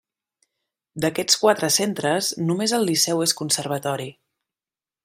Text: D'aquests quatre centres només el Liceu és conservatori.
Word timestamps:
D'aquests 1.03 1.37
quatre 1.43 1.69
centres 1.75 2.31
només 2.49 2.75
el 2.79 2.89
Liceu 2.93 3.25
és 3.27 3.39
conservatori. 3.45 4.11